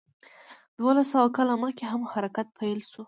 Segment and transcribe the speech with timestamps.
[0.79, 2.99] دولس سوه کاله مخکې هم حرکت پیل شوی و.